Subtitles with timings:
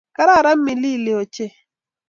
[0.15, 1.53] Kararan Millie ochei